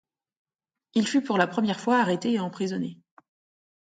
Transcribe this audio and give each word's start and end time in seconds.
Il 0.95 1.07
fut 1.07 1.21
pour 1.21 1.37
la 1.37 1.45
première 1.45 1.79
fois 1.79 1.99
arrêté 1.99 2.33
et 2.33 2.39
emprisonné. 2.39 2.97